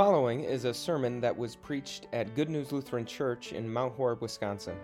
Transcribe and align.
following 0.00 0.44
is 0.44 0.64
a 0.64 0.72
sermon 0.72 1.20
that 1.20 1.36
was 1.36 1.54
preached 1.54 2.06
at 2.14 2.34
Good 2.34 2.48
News 2.48 2.72
Lutheran 2.72 3.04
Church 3.04 3.52
in 3.52 3.70
Mount 3.70 3.92
Horeb, 3.96 4.22
Wisconsin. 4.22 4.78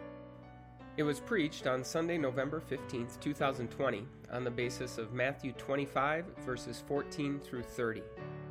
It 0.98 1.04
was 1.04 1.20
preached 1.20 1.66
on 1.66 1.82
Sunday, 1.82 2.18
November 2.18 2.60
15th, 2.60 3.18
2020, 3.18 4.06
on 4.30 4.44
the 4.44 4.50
basis 4.50 4.98
of 4.98 5.14
Matthew 5.14 5.52
25, 5.52 6.26
verses 6.44 6.84
14 6.86 7.40
through 7.40 7.62
30. 7.62 8.02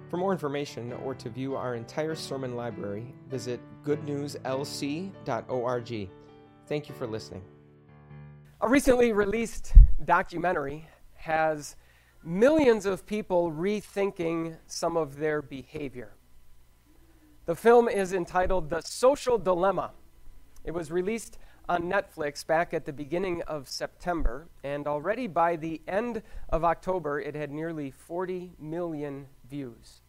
For 0.09 0.17
more 0.17 0.31
information 0.31 0.91
or 0.93 1.13
to 1.13 1.29
view 1.29 1.55
our 1.55 1.75
entire 1.75 2.15
sermon 2.15 2.55
library, 2.55 3.13
visit 3.29 3.59
goodnewslc.org. 3.83 6.09
Thank 6.65 6.89
you 6.89 6.95
for 6.95 7.05
listening. 7.05 7.43
A 8.61 8.67
recently 8.67 9.13
released 9.13 9.71
documentary 10.03 10.89
has 11.13 11.75
millions 12.23 12.87
of 12.87 13.05
people 13.05 13.51
rethinking 13.51 14.57
some 14.65 14.97
of 14.97 15.17
their 15.17 15.43
behavior. 15.43 16.15
The 17.45 17.55
film 17.55 17.87
is 17.87 18.11
entitled 18.11 18.71
The 18.71 18.81
Social 18.81 19.37
Dilemma. 19.37 19.91
It 20.63 20.71
was 20.71 20.89
released 20.91 21.37
on 21.69 21.83
Netflix 21.83 22.45
back 22.45 22.73
at 22.73 22.85
the 22.85 22.93
beginning 22.93 23.43
of 23.43 23.69
September, 23.69 24.47
and 24.63 24.87
already 24.87 25.27
by 25.27 25.55
the 25.55 25.79
end 25.87 26.23
of 26.49 26.63
October, 26.63 27.19
it 27.19 27.35
had 27.35 27.51
nearly 27.51 27.91
40 27.91 28.53
million 28.57 29.27
views. 29.47 30.01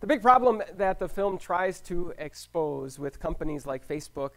The 0.00 0.06
big 0.06 0.20
problem 0.20 0.62
that 0.76 0.98
the 0.98 1.08
film 1.08 1.38
tries 1.38 1.80
to 1.82 2.12
expose 2.18 2.98
with 2.98 3.18
companies 3.18 3.64
like 3.64 3.88
Facebook 3.88 4.32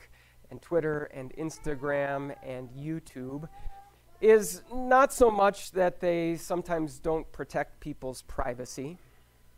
and 0.50 0.62
Twitter 0.62 1.12
and 1.14 1.34
Instagram 1.36 2.34
and 2.42 2.70
YouTube 2.70 3.50
is 4.22 4.62
not 4.74 5.12
so 5.12 5.30
much 5.30 5.72
that 5.72 6.00
they 6.00 6.38
sometimes 6.38 6.98
don't 6.98 7.30
protect 7.34 7.82
people's 7.82 8.22
privacy. 8.22 8.98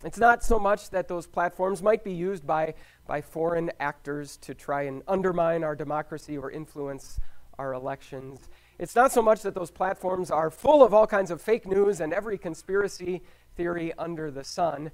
It's 0.03 0.17
not 0.17 0.43
so 0.43 0.57
much 0.57 0.89
that 0.89 1.07
those 1.07 1.27
platforms 1.27 1.83
might 1.83 2.03
be 2.03 2.13
used 2.13 2.45
by, 2.45 2.73
by 3.07 3.21
foreign 3.21 3.71
actors 3.79 4.37
to 4.37 4.55
try 4.55 4.83
and 4.83 5.03
undermine 5.07 5.63
our 5.63 5.75
democracy 5.75 6.37
or 6.37 6.49
influence 6.49 7.19
our 7.59 7.73
elections. 7.73 8.49
It's 8.79 8.95
not 8.95 9.11
so 9.11 9.21
much 9.21 9.43
that 9.43 9.53
those 9.53 9.69
platforms 9.69 10.31
are 10.31 10.49
full 10.49 10.83
of 10.83 10.93
all 10.93 11.05
kinds 11.05 11.29
of 11.29 11.39
fake 11.39 11.67
news 11.67 12.01
and 12.01 12.13
every 12.13 12.37
conspiracy 12.37 13.21
theory 13.55 13.93
under 13.97 14.31
the 14.31 14.43
sun. 14.43 14.91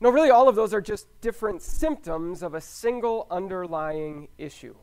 No, 0.00 0.10
really, 0.10 0.30
all 0.30 0.48
of 0.48 0.56
those 0.56 0.74
are 0.74 0.80
just 0.80 1.06
different 1.20 1.62
symptoms 1.62 2.42
of 2.42 2.54
a 2.54 2.60
single 2.60 3.28
underlying 3.30 4.28
issue, 4.36 4.74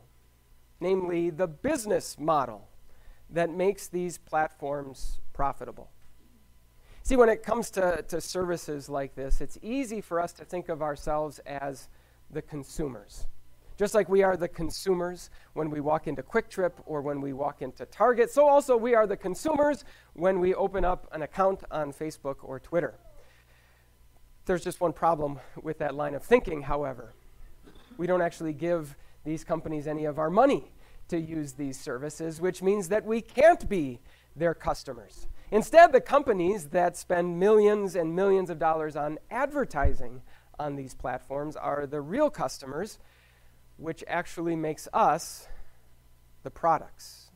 namely 0.80 1.28
the 1.28 1.46
business 1.46 2.18
model 2.18 2.68
that 3.28 3.50
makes 3.50 3.88
these 3.88 4.16
platforms 4.16 5.20
profitable. 5.32 5.90
See, 7.06 7.16
when 7.16 7.28
it 7.28 7.42
comes 7.42 7.70
to, 7.72 8.02
to 8.08 8.18
services 8.18 8.88
like 8.88 9.14
this, 9.14 9.42
it's 9.42 9.58
easy 9.60 10.00
for 10.00 10.18
us 10.18 10.32
to 10.32 10.44
think 10.44 10.70
of 10.70 10.80
ourselves 10.80 11.38
as 11.40 11.90
the 12.30 12.40
consumers. 12.40 13.26
Just 13.76 13.94
like 13.94 14.08
we 14.08 14.22
are 14.22 14.38
the 14.38 14.48
consumers 14.48 15.28
when 15.52 15.68
we 15.68 15.80
walk 15.80 16.06
into 16.06 16.22
QuikTrip 16.22 16.72
or 16.86 17.02
when 17.02 17.20
we 17.20 17.34
walk 17.34 17.60
into 17.60 17.84
Target, 17.84 18.30
so 18.30 18.48
also 18.48 18.74
we 18.74 18.94
are 18.94 19.06
the 19.06 19.18
consumers 19.18 19.84
when 20.14 20.40
we 20.40 20.54
open 20.54 20.82
up 20.82 21.06
an 21.12 21.20
account 21.20 21.62
on 21.70 21.92
Facebook 21.92 22.36
or 22.42 22.58
Twitter. 22.58 22.94
There's 24.46 24.64
just 24.64 24.80
one 24.80 24.94
problem 24.94 25.40
with 25.60 25.76
that 25.80 25.94
line 25.94 26.14
of 26.14 26.22
thinking, 26.22 26.62
however. 26.62 27.12
We 27.98 28.06
don't 28.06 28.22
actually 28.22 28.54
give 28.54 28.96
these 29.24 29.44
companies 29.44 29.86
any 29.86 30.06
of 30.06 30.18
our 30.18 30.30
money 30.30 30.72
to 31.08 31.20
use 31.20 31.52
these 31.52 31.78
services, 31.78 32.40
which 32.40 32.62
means 32.62 32.88
that 32.88 33.04
we 33.04 33.20
can't 33.20 33.68
be 33.68 34.00
their 34.34 34.54
customers. 34.54 35.26
Instead, 35.54 35.92
the 35.92 36.00
companies 36.00 36.70
that 36.70 36.96
spend 36.96 37.38
millions 37.38 37.94
and 37.94 38.12
millions 38.12 38.50
of 38.50 38.58
dollars 38.58 38.96
on 38.96 39.16
advertising 39.30 40.20
on 40.58 40.74
these 40.74 40.94
platforms 40.94 41.54
are 41.54 41.86
the 41.86 42.00
real 42.00 42.28
customers, 42.28 42.98
which 43.76 44.02
actually 44.08 44.56
makes 44.56 44.88
us 44.92 45.46
the 46.42 46.50
products. 46.50 47.30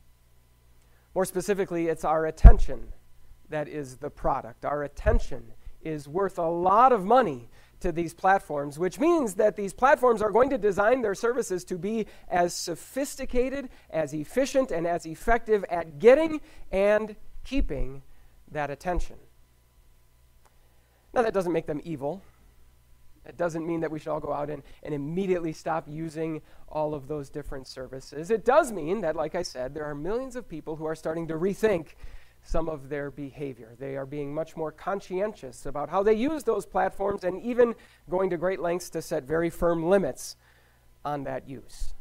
More 1.15 1.23
specifically, 1.23 1.87
it's 1.87 2.03
our 2.03 2.25
attention 2.25 2.91
that 3.47 3.69
is 3.69 3.95
the 3.95 4.09
product. 4.09 4.65
Our 4.65 4.83
attention 4.83 5.53
is 5.81 6.05
worth 6.05 6.37
a 6.37 6.49
lot 6.49 6.91
of 6.91 7.05
money 7.05 7.47
to 7.79 7.93
these 7.93 8.13
platforms, 8.13 8.77
which 8.77 8.99
means 8.99 9.35
that 9.35 9.55
these 9.55 9.71
platforms 9.71 10.21
are 10.21 10.29
going 10.29 10.49
to 10.49 10.57
design 10.57 11.03
their 11.03 11.15
services 11.15 11.63
to 11.63 11.77
be 11.77 12.05
as 12.27 12.53
sophisticated, 12.53 13.69
as 13.89 14.13
efficient, 14.13 14.71
and 14.71 14.85
as 14.85 15.05
effective 15.05 15.63
at 15.69 15.99
getting 15.99 16.41
and 16.69 17.15
keeping 17.45 18.03
that 18.51 18.69
attention. 18.69 19.17
Now, 21.13 21.23
that 21.23 21.33
doesn't 21.33 21.53
make 21.53 21.65
them 21.65 21.81
evil. 21.83 22.21
It 23.25 23.37
doesn't 23.37 23.65
mean 23.65 23.81
that 23.81 23.91
we 23.91 23.99
should 23.99 24.09
all 24.09 24.19
go 24.19 24.33
out 24.33 24.49
and, 24.49 24.63
and 24.83 24.93
immediately 24.93 25.53
stop 25.53 25.85
using 25.87 26.41
all 26.67 26.93
of 26.93 27.07
those 27.07 27.29
different 27.29 27.67
services. 27.67 28.31
It 28.31 28.45
does 28.45 28.71
mean 28.71 29.01
that, 29.01 29.15
like 29.15 29.35
I 29.35 29.41
said, 29.41 29.73
there 29.73 29.85
are 29.85 29.95
millions 29.95 30.35
of 30.35 30.47
people 30.47 30.75
who 30.75 30.85
are 30.85 30.95
starting 30.95 31.27
to 31.27 31.35
rethink 31.35 31.89
some 32.43 32.69
of 32.69 32.89
their 32.89 33.11
behavior. 33.11 33.75
They 33.77 33.97
are 33.97 34.05
being 34.05 34.33
much 34.33 34.55
more 34.55 34.71
conscientious 34.71 35.65
about 35.65 35.89
how 35.89 36.03
they 36.03 36.13
use 36.13 36.43
those 36.43 36.65
platforms 36.65 37.23
and 37.23 37.41
even 37.43 37.75
going 38.09 38.29
to 38.29 38.37
great 38.37 38.59
lengths 38.59 38.89
to 38.91 39.01
set 39.01 39.23
very 39.23 39.49
firm 39.49 39.89
limits 39.89 40.35
on 41.03 41.23
that 41.25 41.47
use. 41.47 41.93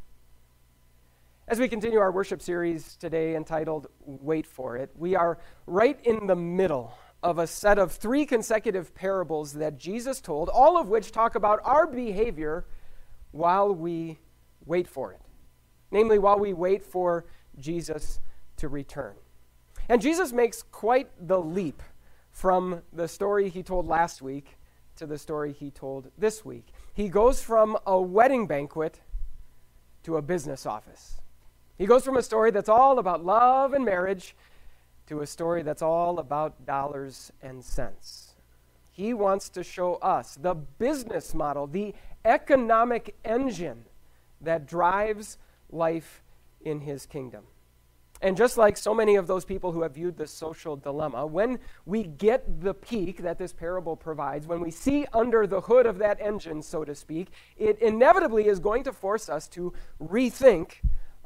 As 1.49 1.59
we 1.59 1.67
continue 1.67 1.99
our 1.99 2.13
worship 2.13 2.43
series 2.43 2.95
today 2.97 3.35
entitled 3.35 3.87
Wait 4.05 4.47
for 4.47 4.77
It, 4.77 4.91
we 4.95 5.17
are 5.17 5.39
right 5.67 5.99
in 6.05 6.27
the 6.27 6.37
middle 6.37 6.93
of 7.23 7.39
a 7.39 7.47
set 7.47 7.79
of 7.79 7.91
three 7.91 8.27
consecutive 8.27 8.95
parables 8.95 9.55
that 9.55 9.79
Jesus 9.79 10.21
told, 10.21 10.51
all 10.51 10.77
of 10.77 10.91
which 10.91 11.11
talk 11.11 11.37
about 11.37 11.61
our 11.65 11.87
behavior 11.87 12.67
while 13.31 13.75
we 13.75 14.19
wait 14.67 14.87
for 14.87 15.15
it. 15.15 15.23
Namely, 15.91 16.19
while 16.19 16.39
we 16.39 16.53
wait 16.53 16.83
for 16.83 17.25
Jesus 17.59 18.21
to 18.59 18.69
return. 18.69 19.15
And 19.89 20.03
Jesus 20.03 20.35
makes 20.35 20.63
quite 20.63 21.09
the 21.19 21.41
leap 21.41 21.83
from 22.31 22.83
the 22.93 23.09
story 23.09 23.49
he 23.49 23.63
told 23.63 23.87
last 23.87 24.21
week 24.21 24.59
to 24.97 25.07
the 25.07 25.17
story 25.17 25.55
he 25.55 25.71
told 25.71 26.11
this 26.19 26.45
week. 26.45 26.67
He 26.93 27.09
goes 27.09 27.41
from 27.41 27.79
a 27.87 27.99
wedding 27.99 28.47
banquet 28.47 29.01
to 30.03 30.19
a 30.19 30.23
business 30.23 30.67
office. 30.67 31.19
He 31.79 31.87
goes 31.87 32.05
from 32.05 32.17
a 32.17 32.23
story 32.23 32.51
that's 32.51 32.69
all 32.69 32.99
about 32.99 33.25
love 33.25 33.73
and 33.73 33.85
marriage 33.85 34.35
to 35.07 35.21
a 35.21 35.27
story 35.27 35.63
that's 35.63 35.81
all 35.81 36.19
about 36.19 36.67
dollars 36.67 37.33
and 37.41 37.65
cents. 37.65 38.35
He 38.91 39.15
wants 39.15 39.49
to 39.51 39.63
show 39.63 39.95
us 39.97 40.35
the 40.35 40.55
business 40.55 41.33
model, 41.33 41.69
the 41.69 41.95
economic 42.25 43.15
engine 43.25 43.85
that 44.41 44.67
drives 44.67 45.39
life 45.71 46.21
in 46.61 46.81
his 46.81 47.07
kingdom. 47.07 47.45
And 48.21 48.37
just 48.37 48.59
like 48.59 48.77
so 48.77 48.93
many 48.93 49.15
of 49.15 49.29
those 49.29 49.45
people 49.45 49.71
who 49.71 49.83
have 49.83 49.95
viewed 49.95 50.17
the 50.17 50.27
social 50.27 50.75
dilemma, 50.75 51.25
when 51.25 51.61
we 51.87 52.03
get 52.03 52.61
the 52.61 52.75
peek 52.75 53.19
that 53.23 53.39
this 53.39 53.53
parable 53.53 53.95
provides, 53.95 54.49
when 54.49 54.59
we 54.59 54.73
see 54.73 55.07
under 55.13 55.47
the 55.47 55.61
hood 55.61 55.87
of 55.87 55.99
that 55.99 56.21
engine, 56.21 56.61
so 56.61 56.85
to 56.85 56.97
speak, 56.97 57.29
it 57.57 57.79
inevitably 57.81 58.49
is 58.49 58.59
going 58.59 58.83
to 58.83 58.93
force 58.93 59.29
us 59.29 59.47
to 59.51 59.73
rethink 60.03 60.79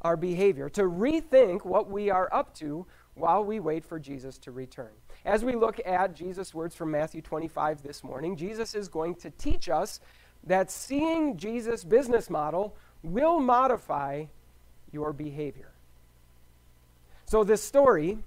our 0.02 0.16
behavior, 0.16 0.68
to 0.70 0.82
rethink 0.82 1.64
what 1.64 1.90
we 1.90 2.10
are 2.10 2.28
up 2.32 2.54
to 2.56 2.86
while 3.14 3.44
we 3.44 3.60
wait 3.60 3.84
for 3.84 3.98
Jesus 3.98 4.38
to 4.38 4.50
return. 4.50 4.90
As 5.24 5.44
we 5.44 5.54
look 5.54 5.80
at 5.84 6.14
Jesus' 6.14 6.54
words 6.54 6.74
from 6.74 6.90
Matthew 6.90 7.22
25 7.22 7.82
this 7.82 8.02
morning, 8.02 8.36
Jesus 8.36 8.74
is 8.74 8.88
going 8.88 9.14
to 9.16 9.30
teach 9.30 9.68
us 9.68 10.00
that 10.44 10.70
seeing 10.70 11.36
Jesus' 11.36 11.84
business 11.84 12.28
model 12.28 12.76
will 13.02 13.38
modify 13.38 14.24
your 14.90 15.12
behavior. 15.12 15.72
So, 17.24 17.44
this 17.44 17.62
story 17.62 18.18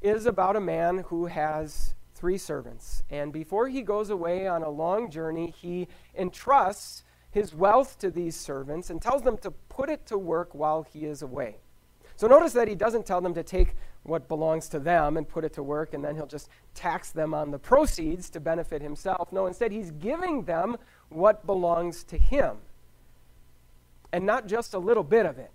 is 0.00 0.26
about 0.26 0.56
a 0.56 0.60
man 0.60 0.98
who 1.08 1.26
has 1.26 1.94
three 2.14 2.38
servants. 2.38 3.02
And 3.10 3.32
before 3.32 3.68
he 3.68 3.82
goes 3.82 4.10
away 4.10 4.48
on 4.48 4.62
a 4.62 4.70
long 4.70 5.10
journey, 5.10 5.54
he 5.56 5.88
entrusts 6.16 7.04
his 7.30 7.54
wealth 7.54 7.98
to 7.98 8.10
these 8.10 8.36
servants 8.36 8.90
and 8.90 9.00
tells 9.00 9.22
them 9.22 9.36
to 9.38 9.50
put 9.50 9.90
it 9.90 10.06
to 10.06 10.18
work 10.18 10.54
while 10.54 10.82
he 10.82 11.04
is 11.04 11.22
away. 11.22 11.56
So 12.16 12.26
notice 12.26 12.52
that 12.54 12.66
he 12.66 12.74
doesn't 12.74 13.06
tell 13.06 13.20
them 13.20 13.34
to 13.34 13.42
take 13.42 13.76
what 14.02 14.26
belongs 14.26 14.68
to 14.70 14.80
them 14.80 15.16
and 15.16 15.28
put 15.28 15.44
it 15.44 15.52
to 15.52 15.62
work 15.62 15.94
and 15.94 16.04
then 16.04 16.16
he'll 16.16 16.26
just 16.26 16.48
tax 16.74 17.12
them 17.12 17.34
on 17.34 17.50
the 17.50 17.58
proceeds 17.58 18.28
to 18.30 18.40
benefit 18.40 18.82
himself. 18.82 19.30
No, 19.32 19.46
instead, 19.46 19.70
he's 19.70 19.90
giving 19.92 20.44
them 20.44 20.76
what 21.10 21.46
belongs 21.46 22.02
to 22.04 22.18
him 22.18 22.56
and 24.12 24.24
not 24.24 24.46
just 24.46 24.74
a 24.74 24.78
little 24.78 25.04
bit 25.04 25.26
of 25.26 25.38
it. 25.38 25.50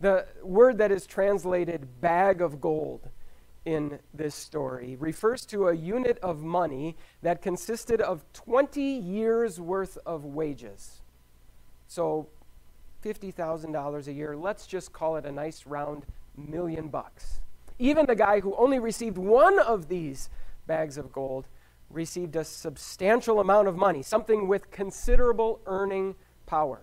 The 0.00 0.26
word 0.42 0.78
that 0.78 0.90
is 0.90 1.06
translated 1.06 2.00
bag 2.00 2.42
of 2.42 2.60
gold 2.60 3.08
in 3.64 3.98
this 4.12 4.34
story 4.34 4.96
refers 4.96 5.46
to 5.46 5.68
a 5.68 5.74
unit 5.74 6.18
of 6.22 6.42
money 6.42 6.96
that 7.22 7.40
consisted 7.40 8.00
of 8.00 8.24
20 8.32 8.80
years' 8.80 9.60
worth 9.60 9.96
of 10.04 10.24
wages. 10.24 11.02
So, 11.86 12.28
$50,000 13.04 14.06
a 14.06 14.12
year, 14.12 14.36
let's 14.36 14.66
just 14.66 14.92
call 14.92 15.16
it 15.16 15.26
a 15.26 15.32
nice 15.32 15.66
round 15.66 16.06
million 16.36 16.88
bucks. 16.88 17.40
Even 17.78 18.06
the 18.06 18.16
guy 18.16 18.40
who 18.40 18.54
only 18.56 18.78
received 18.78 19.18
one 19.18 19.58
of 19.58 19.88
these 19.88 20.30
bags 20.66 20.96
of 20.96 21.12
gold 21.12 21.48
received 21.90 22.36
a 22.36 22.44
substantial 22.44 23.40
amount 23.40 23.68
of 23.68 23.76
money, 23.76 24.02
something 24.02 24.48
with 24.48 24.70
considerable 24.70 25.60
earning 25.66 26.14
power. 26.46 26.80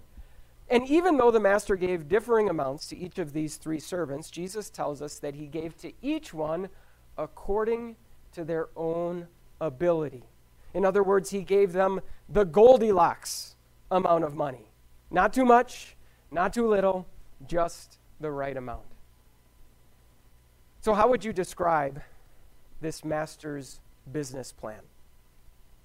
And 0.71 0.87
even 0.87 1.17
though 1.17 1.31
the 1.31 1.39
master 1.39 1.75
gave 1.75 2.07
differing 2.07 2.47
amounts 2.47 2.87
to 2.87 2.97
each 2.97 3.19
of 3.19 3.33
these 3.33 3.57
three 3.57 3.79
servants, 3.79 4.31
Jesus 4.31 4.69
tells 4.69 5.01
us 5.01 5.19
that 5.19 5.35
he 5.35 5.47
gave 5.47 5.75
to 5.79 5.91
each 6.01 6.33
one 6.33 6.69
according 7.17 7.97
to 8.31 8.45
their 8.45 8.69
own 8.77 9.27
ability. 9.59 10.23
In 10.73 10.85
other 10.85 11.03
words, 11.03 11.29
he 11.29 11.41
gave 11.41 11.73
them 11.73 11.99
the 12.29 12.45
Goldilocks 12.45 13.57
amount 13.91 14.23
of 14.23 14.33
money. 14.33 14.71
Not 15.11 15.33
too 15.33 15.43
much, 15.43 15.97
not 16.31 16.53
too 16.53 16.69
little, 16.69 17.05
just 17.45 17.99
the 18.21 18.31
right 18.31 18.55
amount. 18.55 18.85
So, 20.79 20.93
how 20.93 21.09
would 21.09 21.25
you 21.25 21.33
describe 21.33 22.01
this 22.79 23.03
master's 23.03 23.81
business 24.09 24.53
plan? 24.53 24.79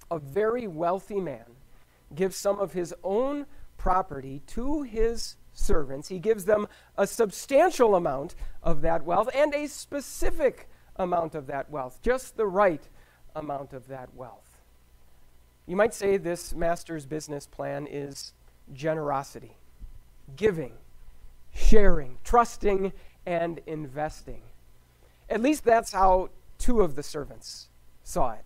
A 0.09 0.17
very 0.17 0.65
wealthy 0.65 1.19
man 1.19 1.43
gives 2.15 2.37
some 2.37 2.57
of 2.57 2.71
his 2.71 2.95
own 3.03 3.45
property 3.77 4.41
to 4.47 4.81
his 4.81 5.35
servants. 5.53 6.07
He 6.07 6.19
gives 6.19 6.45
them 6.45 6.67
a 6.97 7.07
substantial 7.07 7.95
amount 7.95 8.35
of 8.61 8.81
that 8.81 9.03
wealth 9.03 9.29
and 9.33 9.53
a 9.53 9.67
specific 9.67 10.67
amount 10.95 11.35
of 11.35 11.47
that 11.47 11.69
wealth, 11.69 11.99
just 12.01 12.37
the 12.37 12.47
right 12.47 12.87
amount 13.35 13.73
of 13.73 13.87
that 13.87 14.13
wealth. 14.15 14.57
You 15.65 15.75
might 15.75 15.93
say 15.93 16.17
this 16.17 16.53
master's 16.55 17.05
business 17.05 17.45
plan 17.45 17.87
is 17.89 18.33
generosity, 18.73 19.57
giving, 20.35 20.73
sharing, 21.53 22.17
trusting, 22.23 22.93
and 23.25 23.59
investing. 23.67 24.41
At 25.29 25.41
least 25.41 25.65
that's 25.65 25.91
how 25.91 26.29
two 26.57 26.81
of 26.81 26.95
the 26.95 27.03
servants 27.03 27.67
saw 28.03 28.31
it. 28.31 28.45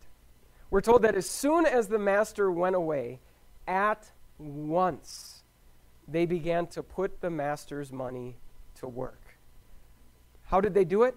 We're 0.72 0.82
told 0.82 1.04
that 1.04 1.16
as 1.16 1.30
soon 1.30 1.66
as 1.66 1.88
the 1.88 2.00
master 2.00 2.50
went 2.52 2.76
away, 2.76 3.20
at 3.68 4.12
once 4.42 5.44
they 6.08 6.26
began 6.26 6.68
to 6.68 6.84
put 6.84 7.22
the 7.22 7.30
master's 7.30 7.92
money 7.92 8.36
to 8.76 8.88
work. 8.88 9.38
How 10.44 10.60
did 10.60 10.74
they 10.74 10.84
do 10.84 11.04
it? 11.04 11.16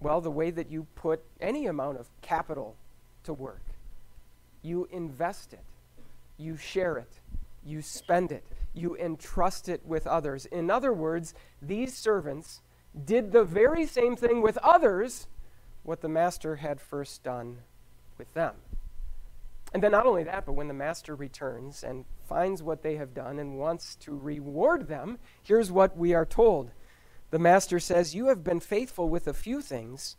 Well, 0.00 0.20
the 0.20 0.30
way 0.30 0.50
that 0.50 0.70
you 0.70 0.86
put 0.94 1.24
any 1.40 1.66
amount 1.66 1.98
of 1.98 2.08
capital 2.20 2.76
to 3.24 3.32
work. 3.32 3.62
You 4.62 4.88
invest 4.92 5.52
it, 5.52 5.64
you 6.36 6.56
share 6.56 6.98
it, 6.98 7.20
you 7.64 7.82
spend 7.82 8.30
it, 8.30 8.44
you 8.74 8.96
entrust 8.96 9.68
it 9.68 9.84
with 9.84 10.06
others. 10.06 10.46
In 10.46 10.70
other 10.70 10.92
words, 10.92 11.34
these 11.60 11.96
servants 11.96 12.60
did 13.04 13.32
the 13.32 13.44
very 13.44 13.86
same 13.86 14.16
thing 14.16 14.40
with 14.40 14.58
others 14.58 15.26
what 15.82 16.00
the 16.00 16.08
master 16.08 16.56
had 16.56 16.80
first 16.80 17.22
done 17.22 17.58
with 18.18 18.32
them. 18.34 18.54
And 19.74 19.82
then, 19.82 19.90
not 19.90 20.06
only 20.06 20.22
that, 20.22 20.46
but 20.46 20.52
when 20.52 20.68
the 20.68 20.74
master 20.74 21.16
returns 21.16 21.82
and 21.82 22.04
finds 22.28 22.62
what 22.62 22.82
they 22.82 22.94
have 22.94 23.12
done 23.12 23.40
and 23.40 23.58
wants 23.58 23.96
to 23.96 24.16
reward 24.16 24.86
them, 24.86 25.18
here's 25.42 25.72
what 25.72 25.96
we 25.96 26.14
are 26.14 26.24
told. 26.24 26.70
The 27.32 27.40
master 27.40 27.80
says, 27.80 28.14
You 28.14 28.28
have 28.28 28.44
been 28.44 28.60
faithful 28.60 29.08
with 29.08 29.26
a 29.26 29.34
few 29.34 29.60
things. 29.60 30.16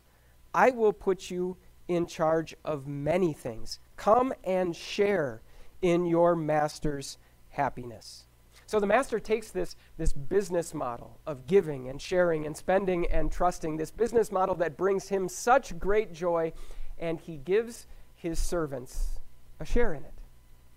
I 0.54 0.72
will 0.72 0.92
put 0.92 1.32
you 1.32 1.56
in 1.88 2.06
charge 2.06 2.54
of 2.66 2.86
many 2.86 3.32
things. 3.32 3.80
Come 3.96 4.34
and 4.44 4.76
share 4.76 5.42
in 5.82 6.06
your 6.06 6.36
master's 6.36 7.18
happiness. 7.48 8.26
So 8.68 8.82
the 8.82 8.88
master 8.88 9.22
takes 9.22 9.52
this, 9.52 9.78
this 9.98 10.12
business 10.12 10.74
model 10.74 11.20
of 11.26 11.48
giving 11.48 11.88
and 11.88 12.02
sharing 12.02 12.46
and 12.46 12.58
spending 12.58 13.08
and 13.08 13.32
trusting, 13.32 13.78
this 13.78 13.92
business 13.92 14.34
model 14.34 14.56
that 14.56 14.76
brings 14.76 15.08
him 15.08 15.30
such 15.30 15.80
great 15.80 16.12
joy, 16.12 16.52
and 17.00 17.22
he 17.22 17.38
gives 17.38 17.88
his 18.16 18.38
servants 18.38 19.20
a 19.60 19.66
share 19.66 19.94
in 19.94 20.04
it. 20.04 20.14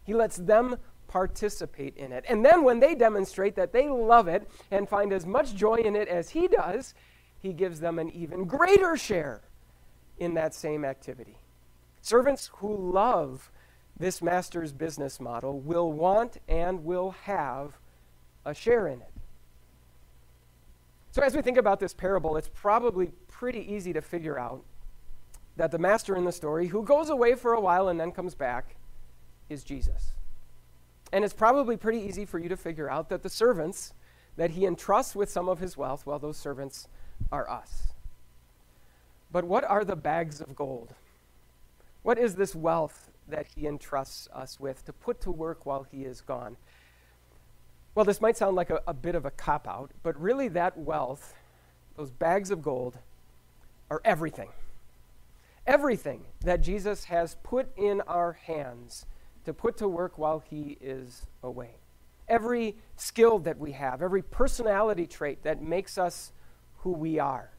He 0.04 0.14
lets 0.14 0.36
them 0.36 0.76
participate 1.08 1.96
in 1.96 2.12
it. 2.12 2.24
And 2.28 2.44
then 2.44 2.62
when 2.64 2.80
they 2.80 2.94
demonstrate 2.94 3.56
that 3.56 3.72
they 3.72 3.88
love 3.88 4.28
it 4.28 4.48
and 4.70 4.88
find 4.88 5.12
as 5.12 5.26
much 5.26 5.54
joy 5.54 5.76
in 5.76 5.96
it 5.96 6.08
as 6.08 6.30
he 6.30 6.48
does, 6.48 6.94
he 7.38 7.52
gives 7.52 7.80
them 7.80 7.98
an 7.98 8.10
even 8.10 8.44
greater 8.44 8.96
share 8.96 9.42
in 10.18 10.34
that 10.34 10.54
same 10.54 10.84
activity. 10.84 11.38
Servants 12.02 12.50
who 12.56 12.74
love 12.74 13.50
this 13.98 14.22
master's 14.22 14.72
business 14.72 15.18
model 15.18 15.60
will 15.60 15.92
want 15.92 16.38
and 16.48 16.84
will 16.84 17.10
have 17.24 17.78
a 18.44 18.54
share 18.54 18.86
in 18.86 19.00
it. 19.00 19.12
So, 21.10 21.22
as 21.22 21.34
we 21.34 21.42
think 21.42 21.56
about 21.56 21.80
this 21.80 21.94
parable, 21.94 22.36
it's 22.36 22.50
probably 22.52 23.10
pretty 23.28 23.60
easy 23.72 23.92
to 23.92 24.02
figure 24.02 24.38
out 24.38 24.62
that 25.58 25.72
the 25.72 25.78
master 25.78 26.16
in 26.16 26.24
the 26.24 26.32
story, 26.32 26.68
who 26.68 26.84
goes 26.84 27.10
away 27.10 27.34
for 27.34 27.52
a 27.52 27.60
while 27.60 27.88
and 27.88 27.98
then 27.98 28.12
comes 28.12 28.36
back, 28.36 28.76
is 29.50 29.64
Jesus. 29.64 30.12
And 31.12 31.24
it's 31.24 31.34
probably 31.34 31.76
pretty 31.76 31.98
easy 31.98 32.24
for 32.24 32.38
you 32.38 32.48
to 32.48 32.56
figure 32.56 32.88
out 32.88 33.08
that 33.08 33.24
the 33.24 33.28
servants 33.28 33.92
that 34.36 34.50
he 34.50 34.64
entrusts 34.64 35.16
with 35.16 35.28
some 35.28 35.48
of 35.48 35.58
his 35.58 35.76
wealth, 35.76 36.06
well, 36.06 36.20
those 36.20 36.36
servants 36.36 36.86
are 37.32 37.50
us. 37.50 37.88
But 39.32 39.44
what 39.44 39.64
are 39.64 39.84
the 39.84 39.96
bags 39.96 40.40
of 40.40 40.54
gold? 40.54 40.94
What 42.04 42.18
is 42.18 42.36
this 42.36 42.54
wealth 42.54 43.10
that 43.26 43.48
he 43.48 43.66
entrusts 43.66 44.28
us 44.32 44.60
with 44.60 44.84
to 44.84 44.92
put 44.92 45.20
to 45.22 45.32
work 45.32 45.66
while 45.66 45.82
he 45.90 46.04
is 46.04 46.20
gone? 46.20 46.56
Well, 47.96 48.04
this 48.04 48.20
might 48.20 48.36
sound 48.36 48.54
like 48.54 48.70
a, 48.70 48.80
a 48.86 48.94
bit 48.94 49.16
of 49.16 49.26
a 49.26 49.32
cop 49.32 49.66
out, 49.66 49.90
but 50.04 50.18
really, 50.20 50.46
that 50.48 50.78
wealth, 50.78 51.34
those 51.96 52.12
bags 52.12 52.52
of 52.52 52.62
gold, 52.62 52.96
are 53.90 54.00
everything 54.04 54.50
everything 55.68 56.24
that 56.40 56.62
Jesus 56.62 57.04
has 57.04 57.36
put 57.42 57.68
in 57.76 58.00
our 58.08 58.32
hands 58.32 59.04
to 59.44 59.52
put 59.52 59.76
to 59.76 59.86
work 59.86 60.16
while 60.16 60.40
he 60.40 60.78
is 60.80 61.26
away. 61.42 61.76
Every 62.26 62.76
skill 62.96 63.38
that 63.40 63.58
we 63.58 63.72
have, 63.72 64.02
every 64.02 64.22
personality 64.22 65.06
trait 65.06 65.42
that 65.42 65.62
makes 65.62 65.98
us 65.98 66.32
who 66.78 66.92
we 66.92 67.18
are, 67.18 67.50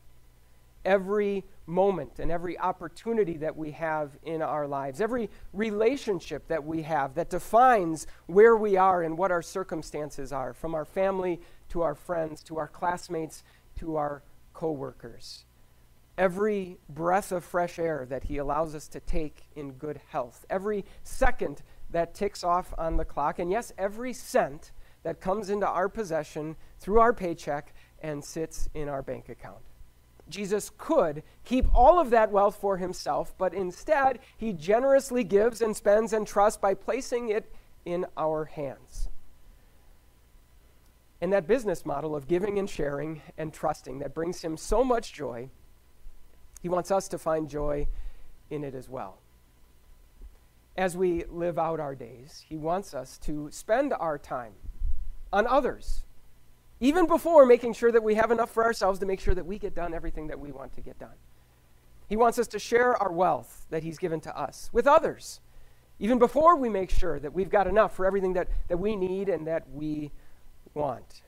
every 0.83 1.43
moment 1.67 2.17
and 2.17 2.31
every 2.31 2.57
opportunity 2.57 3.37
that 3.37 3.55
we 3.55 3.71
have 3.71 4.17
in 4.23 4.41
our 4.41 4.67
lives, 4.67 5.01
every 5.01 5.29
relationship 5.53 6.47
that 6.47 6.63
we 6.63 6.81
have 6.81 7.13
that 7.13 7.29
defines 7.29 8.07
where 8.25 8.57
we 8.57 8.75
are 8.75 9.03
and 9.03 9.19
what 9.19 9.31
our 9.31 9.43
circumstances 9.43 10.33
are, 10.33 10.51
from 10.51 10.73
our 10.73 10.85
family 10.85 11.39
to 11.69 11.83
our 11.83 11.93
friends 11.93 12.41
to 12.41 12.57
our 12.57 12.67
classmates 12.67 13.43
to 13.75 13.97
our 13.97 14.23
coworkers 14.53 15.45
every 16.19 16.77
breath 16.89 17.31
of 17.31 17.45
fresh 17.45 17.79
air 17.79 18.05
that 18.09 18.25
He 18.25 18.37
allows 18.37 18.75
us 18.75 18.89
to 18.89 18.99
take 18.99 19.45
in 19.55 19.71
good 19.71 20.01
health, 20.09 20.45
every 20.49 20.83
second 21.01 21.63
that 21.91 22.13
ticks 22.13 22.43
off 22.43 22.73
on 22.77 22.97
the 22.97 23.05
clock, 23.05 23.39
and 23.39 23.49
yes, 23.49 23.71
every 23.77 24.11
cent 24.11 24.73
that 25.01 25.21
comes 25.21 25.49
into 25.49 25.65
our 25.65 25.87
possession 25.87 26.57
through 26.77 26.99
our 26.99 27.13
paycheck 27.13 27.73
and 28.01 28.23
sits 28.23 28.67
in 28.73 28.89
our 28.89 29.01
bank 29.01 29.29
account. 29.29 29.61
Jesus 30.27 30.69
could 30.77 31.23
keep 31.45 31.65
all 31.73 31.99
of 31.99 32.09
that 32.09 32.31
wealth 32.31 32.57
for 32.57 32.77
himself, 32.77 33.33
but 33.37 33.53
instead, 33.53 34.19
he 34.37 34.51
generously 34.51 35.23
gives 35.23 35.61
and 35.61 35.75
spends 35.75 36.11
and 36.11 36.27
trusts 36.27 36.59
by 36.59 36.73
placing 36.73 37.29
it 37.29 37.51
in 37.85 38.05
our 38.17 38.45
hands. 38.45 39.07
And 41.21 41.31
that 41.33 41.47
business 41.47 41.85
model 41.85 42.13
of 42.13 42.27
giving 42.27 42.59
and 42.59 42.69
sharing 42.69 43.21
and 43.37 43.53
trusting 43.53 43.99
that 43.99 44.13
brings 44.13 44.41
him 44.41 44.57
so 44.57 44.83
much 44.83 45.13
joy 45.13 45.49
he 46.61 46.69
wants 46.69 46.91
us 46.91 47.07
to 47.09 47.17
find 47.17 47.49
joy 47.49 47.87
in 48.49 48.63
it 48.63 48.75
as 48.75 48.89
well. 48.89 49.19
As 50.77 50.95
we 50.95 51.23
live 51.25 51.57
out 51.57 51.79
our 51.79 51.95
days, 51.95 52.43
He 52.47 52.57
wants 52.57 52.93
us 52.93 53.17
to 53.19 53.49
spend 53.51 53.93
our 53.93 54.17
time 54.17 54.53
on 55.31 55.45
others, 55.47 56.03
even 56.79 57.05
before 57.05 57.45
making 57.45 57.73
sure 57.73 57.91
that 57.91 58.03
we 58.03 58.15
have 58.15 58.31
enough 58.31 58.51
for 58.51 58.63
ourselves 58.63 58.99
to 58.99 59.05
make 59.05 59.19
sure 59.19 59.35
that 59.35 59.45
we 59.45 59.59
get 59.59 59.75
done 59.75 59.93
everything 59.93 60.27
that 60.27 60.39
we 60.39 60.51
want 60.51 60.73
to 60.75 60.81
get 60.81 60.97
done. 60.97 61.15
He 62.07 62.15
wants 62.15 62.39
us 62.39 62.47
to 62.47 62.59
share 62.59 62.95
our 62.95 63.11
wealth 63.11 63.65
that 63.69 63.83
He's 63.83 63.97
given 63.97 64.19
to 64.21 64.37
us 64.37 64.69
with 64.71 64.87
others, 64.87 65.41
even 65.99 66.17
before 66.17 66.55
we 66.55 66.69
make 66.69 66.89
sure 66.89 67.19
that 67.19 67.33
we've 67.33 67.49
got 67.49 67.67
enough 67.67 67.95
for 67.95 68.05
everything 68.05 68.33
that, 68.33 68.47
that 68.69 68.77
we 68.77 68.95
need 68.95 69.29
and 69.29 69.47
that 69.47 69.69
we 69.71 70.11
want 70.73 71.21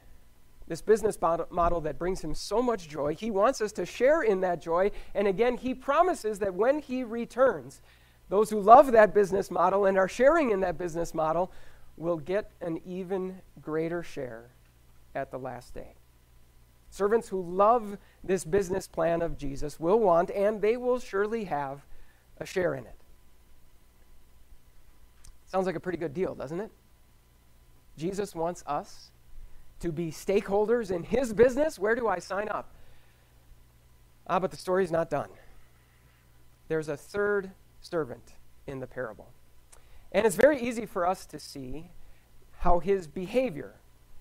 this 0.71 0.81
business 0.81 1.19
model 1.19 1.81
that 1.81 1.99
brings 1.99 2.23
him 2.23 2.33
so 2.33 2.61
much 2.61 2.87
joy. 2.87 3.13
He 3.13 3.29
wants 3.29 3.59
us 3.59 3.73
to 3.73 3.85
share 3.85 4.21
in 4.21 4.39
that 4.39 4.61
joy. 4.61 4.91
And 5.13 5.27
again, 5.27 5.57
he 5.57 5.73
promises 5.73 6.39
that 6.39 6.53
when 6.53 6.79
he 6.79 7.03
returns, 7.03 7.81
those 8.29 8.49
who 8.49 8.61
love 8.61 8.93
that 8.93 9.13
business 9.13 9.51
model 9.51 9.85
and 9.85 9.97
are 9.97 10.07
sharing 10.07 10.51
in 10.51 10.61
that 10.61 10.77
business 10.77 11.13
model 11.13 11.51
will 11.97 12.15
get 12.15 12.51
an 12.61 12.79
even 12.85 13.41
greater 13.61 14.01
share 14.01 14.45
at 15.13 15.29
the 15.29 15.37
last 15.37 15.73
day. 15.73 15.95
Servants 16.89 17.27
who 17.27 17.41
love 17.41 17.97
this 18.23 18.45
business 18.45 18.87
plan 18.87 19.21
of 19.21 19.37
Jesus 19.37 19.77
will 19.77 19.99
want, 19.99 20.29
and 20.31 20.61
they 20.61 20.77
will 20.77 20.99
surely 20.99 21.43
have, 21.43 21.81
a 22.37 22.45
share 22.45 22.75
in 22.75 22.85
it. 22.85 22.95
Sounds 25.47 25.65
like 25.65 25.75
a 25.75 25.81
pretty 25.81 25.97
good 25.97 26.13
deal, 26.13 26.33
doesn't 26.33 26.61
it? 26.61 26.71
Jesus 27.97 28.33
wants 28.33 28.63
us 28.65 29.11
to 29.81 29.91
be 29.91 30.11
stakeholders 30.11 30.91
in 30.91 31.03
his 31.03 31.33
business, 31.33 31.77
where 31.77 31.95
do 31.95 32.07
I 32.07 32.19
sign 32.19 32.49
up? 32.49 32.73
Ah, 34.27 34.39
but 34.39 34.51
the 34.51 34.57
story's 34.57 34.91
not 34.91 35.09
done. 35.09 35.29
There's 36.67 36.87
a 36.87 36.97
third 36.97 37.51
servant 37.81 38.33
in 38.65 38.79
the 38.79 38.87
parable. 38.87 39.33
And 40.11 40.25
it's 40.25 40.35
very 40.35 40.59
easy 40.59 40.85
for 40.85 41.05
us 41.05 41.25
to 41.27 41.39
see 41.39 41.91
how 42.59 42.79
his 42.79 43.07
behavior 43.07 43.75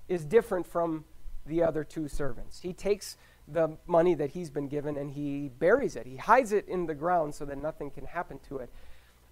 is 0.08 0.24
different 0.24 0.66
from 0.66 1.04
the 1.46 1.62
other 1.62 1.84
two 1.84 2.08
servants. 2.08 2.60
He 2.60 2.72
takes 2.72 3.16
the 3.46 3.76
money 3.86 4.14
that 4.14 4.30
he's 4.30 4.50
been 4.50 4.68
given 4.68 4.96
and 4.96 5.10
he 5.10 5.50
buries 5.58 5.96
it. 5.96 6.06
He 6.06 6.16
hides 6.16 6.52
it 6.52 6.66
in 6.68 6.86
the 6.86 6.94
ground 6.94 7.34
so 7.34 7.44
that 7.44 7.60
nothing 7.60 7.90
can 7.90 8.06
happen 8.06 8.38
to 8.48 8.58
it. 8.58 8.70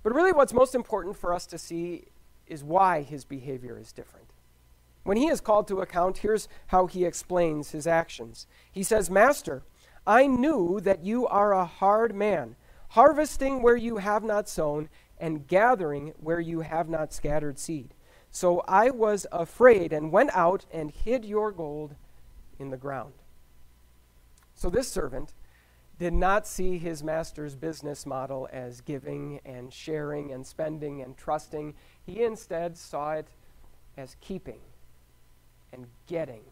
But 0.02 0.14
really, 0.14 0.32
what's 0.32 0.52
most 0.52 0.74
important 0.74 1.16
for 1.16 1.32
us 1.32 1.46
to 1.46 1.58
see 1.58 2.04
is 2.46 2.64
why 2.64 3.02
his 3.02 3.24
behavior 3.24 3.78
is 3.78 3.92
different. 3.92 4.26
When 5.08 5.16
he 5.16 5.28
is 5.28 5.40
called 5.40 5.66
to 5.68 5.80
account, 5.80 6.18
here's 6.18 6.48
how 6.66 6.84
he 6.84 7.06
explains 7.06 7.70
his 7.70 7.86
actions. 7.86 8.46
He 8.70 8.82
says, 8.82 9.08
Master, 9.08 9.62
I 10.06 10.26
knew 10.26 10.80
that 10.80 11.02
you 11.02 11.26
are 11.26 11.54
a 11.54 11.64
hard 11.64 12.14
man, 12.14 12.56
harvesting 12.90 13.62
where 13.62 13.74
you 13.74 13.96
have 13.96 14.22
not 14.22 14.50
sown, 14.50 14.90
and 15.16 15.46
gathering 15.46 16.12
where 16.20 16.40
you 16.40 16.60
have 16.60 16.90
not 16.90 17.14
scattered 17.14 17.58
seed. 17.58 17.94
So 18.30 18.60
I 18.68 18.90
was 18.90 19.26
afraid 19.32 19.94
and 19.94 20.12
went 20.12 20.28
out 20.34 20.66
and 20.70 20.90
hid 20.90 21.24
your 21.24 21.52
gold 21.52 21.94
in 22.58 22.68
the 22.68 22.76
ground. 22.76 23.14
So 24.54 24.68
this 24.68 24.92
servant 24.92 25.32
did 25.98 26.12
not 26.12 26.46
see 26.46 26.76
his 26.76 27.02
master's 27.02 27.56
business 27.56 28.04
model 28.04 28.46
as 28.52 28.82
giving 28.82 29.40
and 29.46 29.72
sharing 29.72 30.32
and 30.32 30.46
spending 30.46 31.00
and 31.00 31.16
trusting. 31.16 31.72
He 32.04 32.22
instead 32.22 32.76
saw 32.76 33.14
it 33.14 33.28
as 33.96 34.14
keeping 34.20 34.60
and 35.72 35.86
getting 36.06 36.42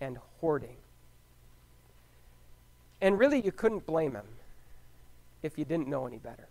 and 0.00 0.18
hoarding. 0.40 0.76
And 3.00 3.18
really, 3.18 3.40
you 3.40 3.52
couldn't 3.52 3.86
blame 3.86 4.14
him 4.14 4.26
if 5.42 5.58
you 5.58 5.64
didn't 5.64 5.88
know 5.88 6.06
any 6.06 6.18
better. 6.18 6.48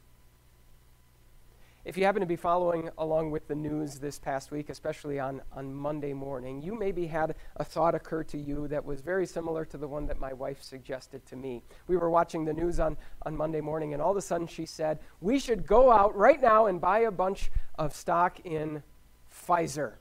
If 1.85 1.97
you 1.97 2.05
happen 2.05 2.21
to 2.21 2.25
be 2.25 2.37
following 2.37 2.89
along 2.97 3.31
with 3.31 3.45
the 3.49 3.55
news 3.55 3.95
this 3.95 4.17
past 4.17 4.51
week, 4.51 4.69
especially 4.69 5.19
on, 5.19 5.41
on 5.51 5.73
Monday 5.73 6.13
morning, 6.13 6.61
you 6.61 6.79
maybe 6.79 7.07
had 7.07 7.35
a 7.57 7.65
thought 7.65 7.93
occur 7.93 8.23
to 8.23 8.37
you 8.37 8.69
that 8.69 8.85
was 8.85 9.01
very 9.01 9.25
similar 9.25 9.65
to 9.65 9.77
the 9.77 9.87
one 9.87 10.07
that 10.07 10.17
my 10.17 10.31
wife 10.31 10.63
suggested 10.63 11.25
to 11.25 11.35
me. 11.35 11.61
We 11.87 11.97
were 11.97 12.09
watching 12.09 12.45
the 12.45 12.53
news 12.53 12.79
on, 12.79 12.95
on 13.23 13.35
Monday 13.35 13.59
morning, 13.59 13.91
and 13.91 14.01
all 14.01 14.11
of 14.11 14.17
a 14.17 14.21
sudden 14.21 14.47
she 14.47 14.65
said, 14.65 14.99
We 15.19 15.39
should 15.39 15.67
go 15.67 15.91
out 15.91 16.15
right 16.15 16.41
now 16.41 16.67
and 16.67 16.79
buy 16.79 16.99
a 16.99 17.11
bunch 17.11 17.51
of 17.77 17.93
stock 17.93 18.39
in 18.45 18.81
Pfizer. 19.29 19.95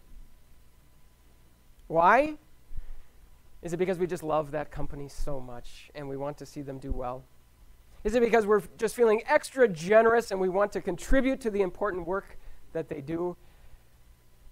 Why? 1.92 2.38
Is 3.60 3.74
it 3.74 3.76
because 3.76 3.98
we 3.98 4.06
just 4.06 4.22
love 4.22 4.52
that 4.52 4.70
company 4.70 5.08
so 5.08 5.38
much 5.38 5.90
and 5.94 6.08
we 6.08 6.16
want 6.16 6.38
to 6.38 6.46
see 6.46 6.62
them 6.62 6.78
do 6.78 6.90
well? 6.90 7.22
Is 8.02 8.14
it 8.14 8.22
because 8.22 8.46
we're 8.46 8.62
just 8.78 8.96
feeling 8.96 9.20
extra 9.26 9.68
generous 9.68 10.30
and 10.30 10.40
we 10.40 10.48
want 10.48 10.72
to 10.72 10.80
contribute 10.80 11.42
to 11.42 11.50
the 11.50 11.60
important 11.60 12.06
work 12.06 12.38
that 12.72 12.88
they 12.88 13.02
do? 13.02 13.36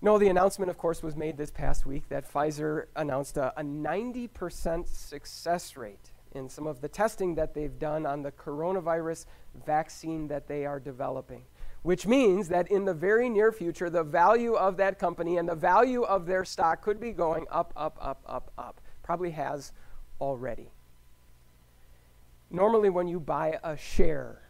No, 0.02 0.18
the 0.18 0.28
announcement, 0.28 0.68
of 0.70 0.76
course, 0.76 1.02
was 1.02 1.16
made 1.16 1.38
this 1.38 1.50
past 1.50 1.86
week 1.86 2.10
that 2.10 2.30
Pfizer 2.30 2.88
announced 2.94 3.38
a, 3.38 3.58
a 3.58 3.62
90% 3.62 4.86
success 4.86 5.78
rate 5.78 6.10
in 6.32 6.50
some 6.50 6.66
of 6.66 6.82
the 6.82 6.88
testing 6.88 7.36
that 7.36 7.54
they've 7.54 7.78
done 7.78 8.04
on 8.04 8.20
the 8.20 8.32
coronavirus 8.32 9.24
vaccine 9.64 10.28
that 10.28 10.46
they 10.46 10.66
are 10.66 10.78
developing. 10.78 11.44
Which 11.82 12.06
means 12.06 12.48
that 12.48 12.70
in 12.70 12.84
the 12.84 12.92
very 12.92 13.28
near 13.28 13.52
future, 13.52 13.88
the 13.88 14.02
value 14.02 14.54
of 14.54 14.76
that 14.76 14.98
company 14.98 15.38
and 15.38 15.48
the 15.48 15.54
value 15.54 16.02
of 16.02 16.26
their 16.26 16.44
stock 16.44 16.82
could 16.82 17.00
be 17.00 17.12
going 17.12 17.46
up, 17.50 17.72
up, 17.74 17.96
up, 18.00 18.22
up, 18.26 18.52
up. 18.58 18.80
Probably 19.02 19.30
has 19.30 19.72
already. 20.20 20.70
Normally, 22.50 22.90
when 22.90 23.08
you 23.08 23.18
buy 23.18 23.58
a 23.62 23.76
share 23.76 24.42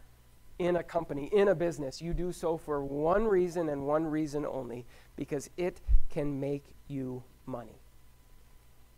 in 0.59 0.75
a 0.75 0.83
company, 0.83 1.29
in 1.31 1.47
a 1.47 1.55
business, 1.55 2.01
you 2.01 2.13
do 2.13 2.31
so 2.31 2.57
for 2.57 2.83
one 2.83 3.25
reason 3.25 3.69
and 3.69 3.87
one 3.87 4.05
reason 4.05 4.45
only 4.45 4.85
because 5.15 5.49
it 5.55 5.79
can 6.09 6.39
make 6.39 6.65
you 6.87 7.23
money. 7.45 7.79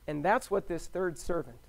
And 0.08 0.24
that's 0.26 0.50
what 0.50 0.68
this 0.68 0.88
third 0.88 1.18
servant 1.18 1.60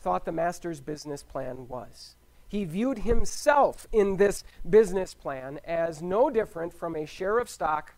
thought 0.00 0.24
the 0.24 0.32
master's 0.32 0.80
business 0.80 1.22
plan 1.22 1.68
was. 1.68 2.14
He 2.50 2.64
viewed 2.64 2.98
himself 2.98 3.86
in 3.92 4.16
this 4.16 4.42
business 4.68 5.14
plan 5.14 5.60
as 5.64 6.02
no 6.02 6.30
different 6.30 6.74
from 6.74 6.96
a 6.96 7.06
share 7.06 7.38
of 7.38 7.48
stock 7.48 7.94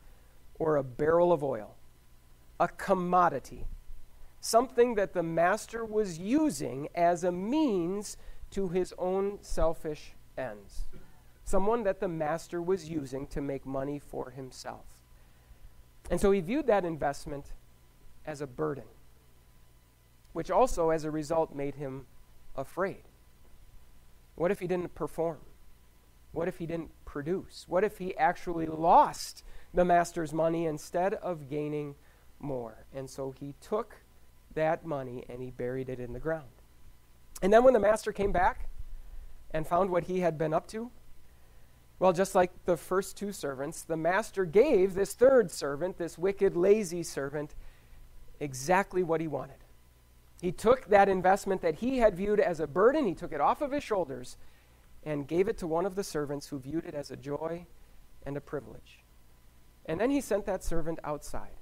or 0.59 0.76
a 0.76 0.85
barrel 0.85 1.32
of 1.32 1.42
oil, 1.42 1.75
a 2.61 2.68
commodity, 2.68 3.64
something 4.42 4.94
that 4.97 5.14
the 5.14 5.23
master 5.23 5.87
was 5.87 6.18
using 6.18 6.88
as 6.94 7.25
a 7.25 7.32
means 7.32 8.18
to 8.50 8.68
his 8.68 8.92
own 8.99 9.38
selfish 9.40 10.12
ends. 10.37 10.85
Someone 11.44 11.82
that 11.85 12.00
the 12.00 12.09
master 12.09 12.61
was 12.61 12.90
using 12.90 13.26
to 13.28 13.40
make 13.40 13.64
money 13.64 13.99
for 13.99 14.32
himself. 14.32 14.85
And 16.11 16.21
so 16.21 16.30
he 16.30 16.40
viewed 16.40 16.66
that 16.66 16.85
investment 16.85 17.47
as 18.26 18.42
a 18.42 18.47
burden, 18.47 18.85
which 20.35 20.50
also, 20.50 20.90
as 20.90 21.04
a 21.04 21.11
result, 21.11 21.54
made 21.54 21.76
him 21.76 22.04
afraid. 22.54 23.04
What 24.43 24.51
if 24.51 24.59
he 24.59 24.67
didn't 24.67 24.97
perform? 24.97 25.39
What 26.33 26.49
if 26.49 26.59
he 26.59 26.67
didn't 26.67 26.91
produce? 27.05 27.65
What 27.69 27.85
if 27.85 27.99
he 27.99 28.17
actually 28.17 28.67
lost 28.67 29.45
the 29.73 29.85
master's 29.85 30.33
money 30.33 30.67
instead 30.67 31.15
of 31.15 31.49
gaining 31.49 31.95
more? 32.41 32.87
And 32.93 33.09
so 33.09 33.33
he 33.39 33.55
took 33.61 33.99
that 34.55 34.85
money 34.85 35.25
and 35.29 35.41
he 35.41 35.53
buried 35.53 35.89
it 35.89 36.01
in 36.01 36.13
the 36.13 36.19
ground. 36.19 36.51
And 37.41 37.53
then 37.53 37.63
when 37.63 37.73
the 37.73 37.79
master 37.79 38.11
came 38.11 38.33
back 38.33 38.69
and 39.53 39.65
found 39.65 39.91
what 39.91 40.03
he 40.03 40.19
had 40.19 40.39
been 40.39 40.53
up 40.53 40.67
to, 40.71 40.91
well, 42.01 42.13
just 42.13 42.35
like 42.35 42.51
the 42.65 42.77
first 42.77 43.17
two 43.17 43.31
servants, 43.31 43.83
the 43.83 43.97
master 43.97 44.45
gave 44.45 44.95
this 44.95 45.15
third 45.15 45.53
servant, 45.53 45.99
this 45.99 46.19
wicked, 46.19 46.57
lazy 46.57 47.05
servant, 47.05 47.55
exactly 48.41 49.05
what 49.05 49.21
he 49.21 49.29
wanted. 49.29 49.62
He 50.43 50.51
took 50.51 50.87
that 50.87 51.09
investment 51.09 51.63
that 51.63 51.77
he 51.77 51.99
had 51.99 52.17
viewed 52.17 52.41
as 52.41 52.59
a 52.59 52.67
burden, 52.67 53.07
he 53.07 53.15
took 53.15 53.33
it 53.33 53.41
off 53.41 53.63
of 53.63 53.71
his 53.71 53.85
shoulders, 53.85 54.37
and 55.05 55.29
gave 55.29 55.47
it 55.47 55.57
to 55.59 55.69
one 55.69 55.87
of 55.87 55.95
the 55.95 56.03
servants 56.03 56.49
who 56.49 56.59
viewed 56.59 56.85
it 56.85 56.95
as 56.95 57.13
a 57.13 57.17
joy 57.17 57.65
and 58.27 58.37
a 58.37 58.41
privilege. 58.41 59.05
And 59.87 60.01
then 60.01 60.11
he 60.11 60.21
sent 60.21 60.45
that 60.47 60.65
servant 60.65 60.99
outside, 61.05 61.61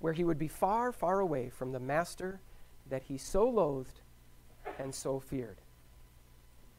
where 0.00 0.12
he 0.12 0.24
would 0.24 0.40
be 0.40 0.48
far, 0.48 0.90
far 0.90 1.20
away 1.20 1.50
from 1.50 1.70
the 1.70 1.78
master 1.78 2.40
that 2.90 3.04
he 3.04 3.16
so 3.16 3.48
loathed 3.48 4.00
and 4.76 4.92
so 4.92 5.20
feared. 5.20 5.58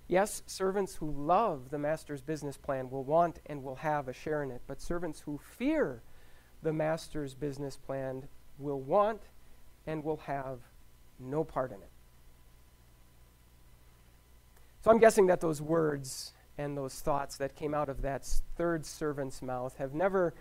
Yes, 0.09 0.43
servants 0.47 0.95
who 0.95 1.11
love 1.11 1.69
the 1.69 1.79
master's 1.79 2.21
business 2.21 2.57
plan 2.57 2.89
will 2.89 3.05
want 3.05 3.39
and 3.45 3.63
will 3.63 3.75
have 3.75 4.09
a 4.09 4.13
share 4.13 4.43
in 4.43 4.51
it, 4.51 4.63
but 4.67 4.81
servants 4.81 5.21
who 5.21 5.37
fear 5.37 6.01
the 6.61 6.73
master's 6.73 7.35
business 7.35 7.77
plan 7.77 8.27
will 8.57 8.81
want 8.81 9.21
and 9.87 10.03
will 10.03 10.17
have 10.17 10.59
no 11.19 11.43
part 11.43 11.71
in 11.71 11.77
it. 11.77 11.89
So 14.81 14.91
I'm 14.91 14.99
guessing 14.99 15.27
that 15.27 15.41
those 15.41 15.61
words 15.61 16.33
and 16.57 16.77
those 16.77 16.95
thoughts 16.95 17.37
that 17.37 17.55
came 17.55 17.73
out 17.73 17.89
of 17.89 18.01
that 18.01 18.25
third 18.55 18.85
servant's 18.85 19.41
mouth 19.41 19.75
have 19.77 19.93
never 19.93 20.33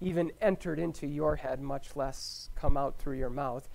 even 0.00 0.32
entered 0.40 0.78
into 0.78 1.06
your 1.06 1.36
head, 1.36 1.60
much 1.60 1.94
less 1.94 2.50
come 2.56 2.76
out 2.76 2.98
through 2.98 3.18
your 3.18 3.30
mouth. 3.30 3.68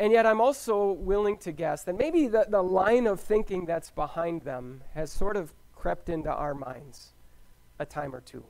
And 0.00 0.12
yet, 0.12 0.26
I'm 0.26 0.40
also 0.40 0.92
willing 0.92 1.36
to 1.38 1.52
guess 1.52 1.82
that 1.84 1.98
maybe 1.98 2.28
the, 2.28 2.46
the 2.48 2.62
line 2.62 3.06
of 3.06 3.20
thinking 3.20 3.66
that's 3.66 3.90
behind 3.90 4.42
them 4.42 4.82
has 4.94 5.10
sort 5.10 5.36
of 5.36 5.52
crept 5.74 6.08
into 6.08 6.32
our 6.32 6.54
minds 6.54 7.12
a 7.78 7.86
time 7.86 8.14
or 8.14 8.20
two. 8.20 8.44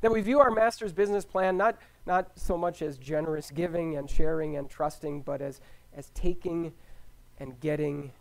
That 0.00 0.12
we 0.12 0.20
view 0.20 0.40
our 0.40 0.50
master's 0.50 0.92
business 0.92 1.24
plan 1.24 1.56
not, 1.56 1.76
not 2.06 2.30
so 2.36 2.56
much 2.56 2.82
as 2.82 2.98
generous 2.98 3.50
giving 3.50 3.96
and 3.96 4.08
sharing 4.08 4.56
and 4.56 4.68
trusting, 4.68 5.22
but 5.22 5.40
as, 5.40 5.60
as 5.98 6.10
taking 6.14 6.72
and 7.38 7.60
getting 7.60 8.12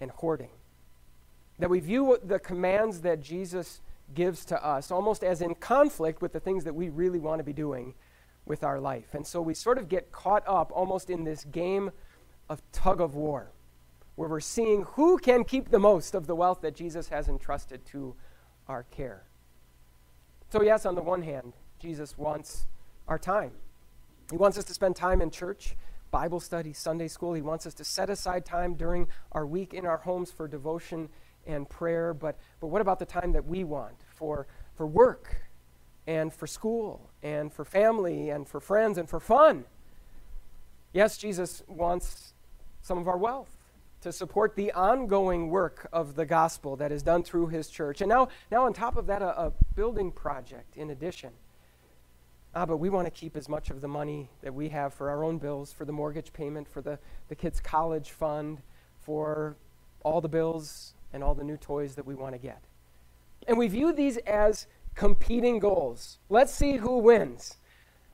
and 0.00 0.10
hoarding. 0.10 0.50
That 1.58 1.70
we 1.70 1.78
view 1.78 2.18
the 2.24 2.38
commands 2.38 3.02
that 3.02 3.20
Jesus 3.20 3.82
gives 4.14 4.44
to 4.46 4.66
us 4.66 4.90
almost 4.90 5.22
as 5.22 5.40
in 5.42 5.54
conflict 5.54 6.20
with 6.20 6.32
the 6.32 6.40
things 6.40 6.64
that 6.64 6.74
we 6.74 6.88
really 6.88 7.20
want 7.20 7.38
to 7.38 7.44
be 7.44 7.52
doing 7.52 7.94
with 8.46 8.64
our 8.64 8.80
life. 8.80 9.14
And 9.14 9.26
so 9.26 9.40
we 9.40 9.54
sort 9.54 9.78
of 9.78 9.88
get 9.88 10.10
caught 10.10 10.42
up 10.48 10.72
almost 10.74 11.10
in 11.10 11.22
this 11.24 11.44
game 11.44 11.90
of 12.48 12.62
tug 12.72 13.00
of 13.00 13.14
war, 13.14 13.52
where 14.16 14.28
we're 14.28 14.40
seeing 14.40 14.82
who 14.94 15.18
can 15.18 15.44
keep 15.44 15.70
the 15.70 15.78
most 15.78 16.14
of 16.14 16.26
the 16.26 16.34
wealth 16.34 16.62
that 16.62 16.74
Jesus 16.74 17.08
has 17.08 17.28
entrusted 17.28 17.84
to 17.86 18.16
our 18.66 18.82
care. 18.84 19.24
So, 20.48 20.62
yes, 20.62 20.84
on 20.84 20.96
the 20.96 21.02
one 21.02 21.22
hand, 21.22 21.52
Jesus 21.78 22.18
wants 22.18 22.66
our 23.06 23.18
time. 23.18 23.52
He 24.30 24.36
wants 24.36 24.58
us 24.58 24.64
to 24.64 24.74
spend 24.74 24.96
time 24.96 25.20
in 25.20 25.30
church, 25.30 25.76
Bible 26.10 26.40
study, 26.40 26.72
Sunday 26.72 27.08
school. 27.08 27.34
He 27.34 27.42
wants 27.42 27.66
us 27.66 27.74
to 27.74 27.84
set 27.84 28.10
aside 28.10 28.44
time 28.44 28.74
during 28.74 29.08
our 29.32 29.46
week 29.46 29.74
in 29.74 29.86
our 29.86 29.98
homes 29.98 30.30
for 30.30 30.48
devotion 30.48 31.08
and 31.46 31.68
prayer. 31.68 32.12
But, 32.14 32.38
but 32.60 32.68
what 32.68 32.80
about 32.80 32.98
the 32.98 33.06
time 33.06 33.32
that 33.32 33.46
we 33.46 33.64
want 33.64 33.96
for, 34.14 34.46
for 34.74 34.86
work 34.86 35.48
and 36.06 36.32
for 36.32 36.46
school 36.46 37.10
and 37.22 37.52
for 37.52 37.64
family 37.64 38.30
and 38.30 38.46
for 38.46 38.60
friends 38.60 38.98
and 38.98 39.08
for 39.08 39.20
fun? 39.20 39.64
Yes, 40.92 41.16
Jesus 41.16 41.62
wants 41.68 42.34
some 42.82 42.98
of 42.98 43.06
our 43.06 43.18
wealth 43.18 43.48
to 44.00 44.12
support 44.12 44.56
the 44.56 44.72
ongoing 44.72 45.50
work 45.50 45.88
of 45.92 46.16
the 46.16 46.24
gospel 46.24 46.76
that 46.76 46.90
is 46.90 47.02
done 47.02 47.22
through 47.22 47.48
his 47.48 47.68
church. 47.68 48.00
And 48.00 48.08
now, 48.08 48.28
now 48.50 48.64
on 48.64 48.72
top 48.72 48.96
of 48.96 49.06
that, 49.06 49.22
a, 49.22 49.38
a 49.38 49.52
building 49.74 50.10
project 50.10 50.76
in 50.76 50.90
addition. 50.90 51.30
Ah, 52.52 52.66
but 52.66 52.78
we 52.78 52.90
want 52.90 53.06
to 53.06 53.10
keep 53.12 53.36
as 53.36 53.48
much 53.48 53.70
of 53.70 53.80
the 53.80 53.88
money 53.88 54.28
that 54.42 54.52
we 54.52 54.68
have 54.70 54.92
for 54.92 55.08
our 55.08 55.22
own 55.22 55.38
bills, 55.38 55.72
for 55.72 55.84
the 55.84 55.92
mortgage 55.92 56.32
payment, 56.32 56.66
for 56.68 56.80
the, 56.80 56.98
the 57.28 57.34
kids' 57.36 57.60
college 57.60 58.10
fund, 58.10 58.60
for 58.98 59.56
all 60.02 60.20
the 60.20 60.28
bills 60.28 60.94
and 61.12 61.22
all 61.22 61.34
the 61.34 61.44
new 61.44 61.56
toys 61.56 61.94
that 61.94 62.04
we 62.04 62.14
want 62.14 62.34
to 62.34 62.38
get. 62.38 62.62
And 63.46 63.56
we 63.56 63.68
view 63.68 63.92
these 63.92 64.16
as 64.18 64.66
competing 64.96 65.60
goals. 65.60 66.18
Let's 66.28 66.52
see 66.52 66.76
who 66.76 66.98
wins. 66.98 67.56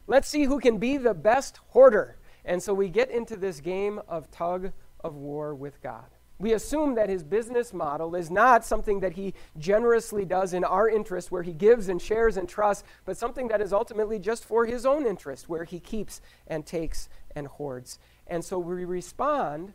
Let's 0.07 0.29
see 0.29 0.45
who 0.45 0.61
can 0.61 0.79
be 0.79 0.99
the 0.99 1.15
best 1.15 1.59
hoarder. 1.69 2.17
And 2.45 2.63
so 2.63 2.75
we 2.75 2.89
get 2.91 3.11
into 3.11 3.37
this 3.37 3.61
game 3.61 4.01
of 4.07 4.31
tug 4.31 4.73
of 5.03 5.15
war 5.15 5.55
with 5.55 5.83
God. 5.83 6.07
We 6.39 6.53
assume 6.53 6.95
that 6.97 7.09
his 7.09 7.23
business 7.23 7.73
model 7.73 8.15
is 8.15 8.31
not 8.31 8.65
something 8.65 9.01
that 9.01 9.15
he 9.15 9.33
generously 9.57 10.27
does 10.27 10.53
in 10.53 10.65
our 10.65 10.89
interest, 10.89 11.33
where 11.33 11.43
he 11.43 11.55
gives 11.55 11.89
and 11.89 12.01
shares 12.01 12.37
and 12.37 12.47
trusts, 12.47 12.85
but 13.07 13.17
something 13.17 13.49
that 13.49 13.63
is 13.63 13.73
ultimately 13.73 14.19
just 14.19 14.45
for 14.45 14.67
his 14.67 14.85
own 14.85 15.07
interest, 15.07 15.49
where 15.49 15.65
he 15.65 15.81
keeps 15.81 16.21
and 16.47 16.67
takes 16.67 17.09
and 17.35 17.47
hoards. 17.47 17.99
And 18.27 18.45
so 18.45 18.59
we 18.59 18.85
respond 18.85 19.73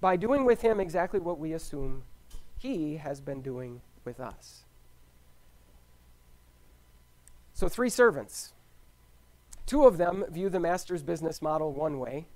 by 0.00 0.16
doing 0.16 0.44
with 0.44 0.62
him 0.62 0.80
exactly 0.80 1.20
what 1.20 1.38
we 1.38 1.52
assume 1.52 2.02
he 2.58 2.96
has 2.96 3.20
been 3.20 3.40
doing 3.40 3.80
with 4.04 4.18
us. 4.18 4.64
So, 7.54 7.68
three 7.68 7.90
servants. 7.90 8.52
Two 9.66 9.84
of 9.84 9.98
them 9.98 10.24
view 10.30 10.48
the 10.48 10.60
master's 10.60 11.02
business 11.02 11.42
model 11.42 11.72
one 11.72 11.98
way, 11.98 12.26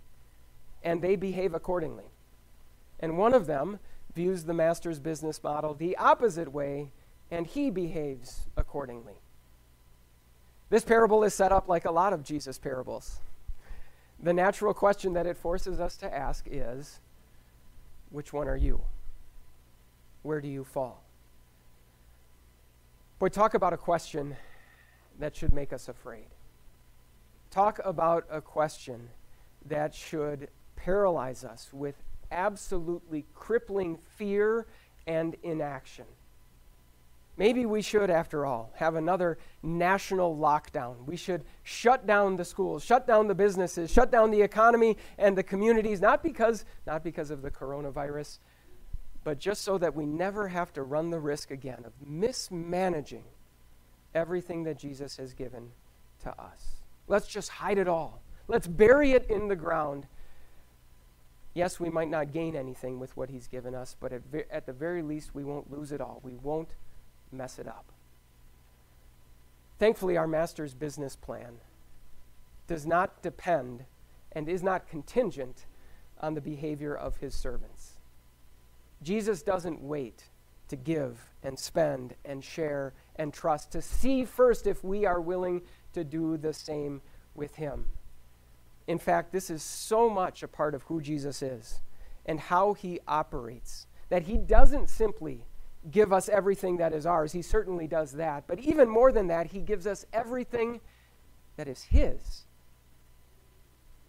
and 0.83 1.01
they 1.01 1.17
behave 1.17 1.55
accordingly. 1.55 2.05
And 3.03 3.19
one 3.19 3.35
of 3.35 3.47
them 3.47 3.81
views 4.15 4.45
the 4.45 4.55
master's 4.55 5.01
business 5.01 5.43
model 5.43 5.75
the 5.75 5.97
opposite 5.97 6.53
way, 6.53 6.93
and 7.31 7.47
he 7.47 7.69
behaves 7.69 8.47
accordingly. 8.57 9.15
This 10.71 10.85
parable 10.85 11.25
is 11.25 11.35
set 11.35 11.53
up 11.53 11.69
like 11.69 11.85
a 11.85 11.91
lot 11.91 12.13
of 12.13 12.23
Jesus' 12.23 12.59
parables. 12.59 13.21
The 14.23 14.33
natural 14.33 14.73
question 14.73 15.13
that 15.15 15.27
it 15.27 15.37
forces 15.37 15.81
us 15.81 15.97
to 15.99 16.15
ask 16.15 16.47
is 16.49 17.01
which 18.11 18.33
one 18.33 18.47
are 18.47 18.57
you? 18.57 18.83
Where 20.23 20.41
do 20.41 20.49
you 20.49 20.63
fall? 20.63 21.03
Boy, 23.19 23.29
talk 23.29 23.55
about 23.55 23.73
a 23.73 23.77
question 23.77 24.37
that 25.19 25.35
should 25.35 25.53
make 25.53 25.73
us 25.73 25.89
afraid. 25.89 26.27
Talk 27.51 27.81
about 27.85 28.27
a 28.31 28.41
question 28.41 29.11
that 29.67 29.95
should 29.95 30.49
paralyze 30.77 31.45
us 31.45 31.69
with 31.73 31.97
absolutely 32.33 33.25
crippling 33.35 33.99
fear 34.17 34.67
and 35.07 35.37
inaction. 35.43 36.07
Maybe 37.37 37.65
we 37.65 37.81
should, 37.81 38.11
after 38.11 38.45
all, 38.45 38.73
have 38.77 38.95
another 38.95 39.39
national 39.62 40.37
lockdown. 40.37 41.07
We 41.07 41.17
should 41.17 41.45
shut 41.62 42.07
down 42.07 42.37
the 42.37 42.45
schools, 42.45 42.85
shut 42.85 43.07
down 43.07 43.27
the 43.27 43.35
businesses, 43.35 43.91
shut 43.91 44.11
down 44.11 44.31
the 44.31 44.43
economy 44.43 44.99
and 45.17 45.37
the 45.37 45.43
communities, 45.43 46.01
not 46.01 46.23
because, 46.23 46.65
not 46.87 47.03
because 47.03 47.31
of 47.31 47.41
the 47.41 47.51
coronavirus, 47.51 48.39
but 49.25 49.39
just 49.39 49.62
so 49.62 49.79
that 49.79 49.95
we 49.95 50.05
never 50.05 50.49
have 50.49 50.73
to 50.75 50.83
run 50.83 51.11
the 51.11 51.21
risk 51.21 51.51
again 51.51 51.85
of 51.87 51.93
mismanaging 52.07 53.25
everything 54.15 54.65
that 54.65 54.79
Jesus 54.79 55.17
has 55.17 55.33
given 55.33 55.71
to 56.23 56.31
us. 56.41 56.83
Let's 57.09 57.27
just 57.27 57.49
hide 57.49 57.79
it 57.79 57.89
all. 57.89 58.21
Let's 58.47 58.67
bury 58.67 59.12
it 59.12 59.27
in 59.31 59.49
the 59.49 59.57
ground 59.57 60.07
Yes, 61.55 61.79
we 61.79 61.91
might 61.91 62.09
not 62.09 62.33
gain 62.33 62.57
anything 62.57 62.99
with 62.99 63.17
what 63.17 63.29
He's 63.29 63.47
given 63.47 63.75
us, 63.75 63.97
but 64.01 64.13
at, 64.13 64.23
ve- 64.25 64.45
at 64.51 64.67
the 64.67 64.73
very 64.73 65.03
least, 65.03 65.35
we 65.35 65.45
won't 65.45 65.71
lose 65.71 65.93
it 65.93 66.01
all. 66.01 66.21
We 66.23 66.35
won't 66.35 66.75
mess 67.31 67.59
it 67.59 67.67
up. 67.67 67.93
Thankfully, 69.79 70.17
our 70.17 70.29
Master's 70.29 70.75
business 70.75 71.17
plan 71.17 71.59
does 72.67 72.87
not 72.87 73.23
depend 73.23 73.85
and 74.33 74.49
is 74.49 74.62
not 74.62 74.88
contingent 74.88 75.67
on 76.21 76.35
the 76.35 76.41
behavior 76.41 76.95
of 76.95 77.17
His 77.17 77.35
servants. 77.35 77.99
Jesus 79.03 79.43
doesn't 79.43 79.83
wait 79.83 80.25
to 80.69 80.77
give 80.77 81.29
and 81.43 81.59
spend 81.59 82.15
and 82.25 82.43
share 82.43 82.95
and 83.17 83.35
trust, 83.35 83.73
to 83.73 83.83
see 83.83 84.25
first 84.25 84.67
if 84.67 84.83
we 84.83 85.05
are 85.05 85.21
willing 85.21 85.61
to 85.93 86.05
do 86.05 86.38
the 86.38 86.55
same 86.55 87.03
with 87.35 87.57
Him. 87.57 87.87
In 88.87 88.99
fact, 88.99 89.33
this 89.33 89.51
is 89.51 89.62
so 89.62 90.11
much 90.11 90.42
a 90.42 90.49
part 90.49 90.75
of 90.75 90.83
who 90.85 91.01
Jesus 91.01 91.42
is 91.42 91.81
and 92.27 92.38
how 92.38 92.73
he 92.73 93.01
operates 93.07 93.87
that 94.09 94.25
he 94.25 94.37
doesn't 94.37 94.90
simply 94.90 95.47
give 95.90 96.12
us 96.12 96.29
everything 96.29 96.77
that 96.77 96.92
is 96.92 97.07
ours. 97.07 97.33
He 97.33 97.42
certainly 97.42 97.87
does 97.87 98.12
that. 98.12 98.45
But 98.47 98.59
even 98.61 98.88
more 98.88 99.11
than 99.11 99.29
that, 99.29 99.47
he 99.49 99.61
gives 99.61 99.87
us 99.87 100.05
everything 100.12 100.81
that 101.57 101.68
is 101.68 101.85
his. 101.85 102.45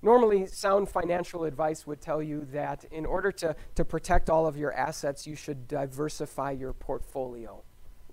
Normally, 0.02 0.48
sound 0.48 0.90
financial 0.90 1.46
advice 1.46 1.88
would 1.88 2.02
tell 2.02 2.22
you 2.22 2.46
that 2.52 2.84
in 2.92 3.06
order 3.06 3.32
to, 3.32 3.56
to 3.76 3.86
protect 3.86 4.30
all 4.30 4.46
of 4.46 4.58
your 4.58 4.74
assets, 4.74 5.26
you 5.26 5.36
should 5.36 5.68
diversify 5.68 6.52
your 6.52 6.74
portfolio 6.74 7.64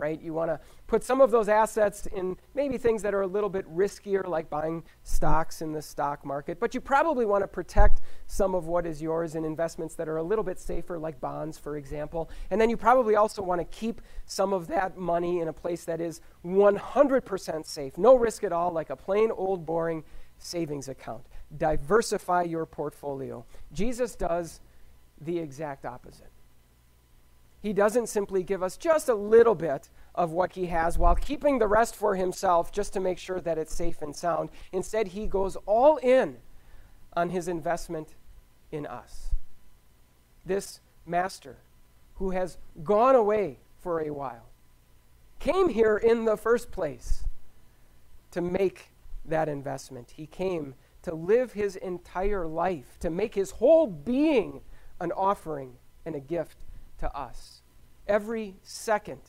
right? 0.01 0.21
You 0.21 0.33
want 0.33 0.51
to 0.51 0.59
put 0.87 1.05
some 1.05 1.21
of 1.21 1.31
those 1.31 1.49
assets 1.49 2.07
in 2.07 2.37
maybe 2.55 2.79
things 2.79 3.03
that 3.03 3.15
are 3.15 3.21
a 3.21 3.27
little 3.27 3.51
bit 3.51 3.69
riskier, 3.73 4.27
like 4.27 4.49
buying 4.49 4.83
stocks 5.03 5.61
in 5.61 5.73
the 5.73 5.83
stock 5.83 6.25
market, 6.25 6.59
but 6.59 6.75
you 6.75 6.81
probably 6.81 7.27
want 7.27 7.45
to 7.45 7.49
protect 7.49 8.01
some 8.27 8.55
of 8.55 8.67
what 8.67 8.87
is 8.87 9.03
yours 9.03 9.35
in 9.35 9.45
investments 9.45 9.95
that 9.97 10.09
are 10.09 10.17
a 10.17 10.23
little 10.23 10.43
bit 10.43 10.59
safer, 10.59 10.99
like 10.99 11.21
bonds, 11.21 11.59
for 11.59 11.77
example. 11.77 12.31
And 12.51 12.61
then 12.61 12.71
you 12.71 12.77
probably 12.77 13.15
also 13.15 13.43
want 13.43 13.61
to 13.61 13.65
keep 13.67 14.01
some 14.25 14.53
of 14.53 14.67
that 14.69 14.97
money 14.97 15.41
in 15.41 15.49
a 15.49 15.53
place 15.53 15.85
that 15.85 16.01
is 16.01 16.23
100% 16.45 17.67
safe, 17.67 17.99
no 17.99 18.17
risk 18.17 18.43
at 18.43 18.53
all, 18.53 18.73
like 18.73 18.91
a 18.91 18.97
plain 18.97 19.31
old 19.31 19.67
boring 19.67 20.03
savings 20.39 20.89
account. 20.89 21.27
Diversify 21.57 22.45
your 22.45 22.65
portfolio. 22.65 23.45
Jesus 23.73 24.17
does 24.17 24.61
the 25.21 25.39
exact 25.39 25.85
opposite. 25.85 26.31
He 27.61 27.73
doesn't 27.73 28.09
simply 28.09 28.42
give 28.42 28.62
us 28.62 28.77
just 28.77 29.09
a 29.09 29.14
little 29.14 29.55
bit 29.55 29.90
of 30.14 30.33
what 30.33 30.53
he 30.53 30.66
has 30.66 30.99
while 30.99 31.14
keeping 31.14 31.59
the 31.59 31.66
rest 31.66 31.94
for 31.94 32.16
himself 32.16 32.73
just 32.73 32.92
to 32.94 33.01
make 33.01 33.18
sure 33.18 33.40
that 33.40 33.59
it's 33.59 33.75
safe 33.75 34.01
and 34.01 34.16
sound. 34.16 34.49
Instead, 34.73 35.09
he 35.09 35.27
goes 35.27 35.57
all 35.66 35.99
in 35.99 36.38
on 37.14 37.31
his 37.31 37.49
investment 37.49 38.14
in 38.73 38.87
us. 38.87 39.31
This 40.44 40.81
master 41.07 41.59
who 42.14 42.31
has 42.31 42.57
gone 42.83 43.14
away 43.14 43.59
for 43.79 44.01
a 44.01 44.11
while 44.11 44.46
came 45.38 45.68
here 45.68 45.96
in 45.96 46.25
the 46.25 46.37
first 46.37 46.70
place 46.70 47.25
to 48.31 48.40
make 48.40 48.90
that 49.25 49.49
investment. 49.49 50.12
He 50.16 50.27
came 50.27 50.75
to 51.03 51.14
live 51.14 51.53
his 51.53 51.77
entire 51.77 52.46
life, 52.46 52.99
to 53.01 53.11
make 53.11 53.35
his 53.35 53.53
whole 53.53 53.87
being 53.87 54.61
an 55.01 55.12
offering 55.12 55.75
and 56.05 56.14
a 56.14 56.20
gift 56.20 56.57
to 57.01 57.17
us. 57.17 57.63
Every 58.07 58.57
second 58.63 59.21